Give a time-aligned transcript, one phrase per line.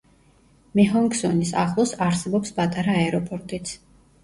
[0.79, 3.79] მეჰონგსონის ახლოს არსებობს პატარა აეროპორტიც.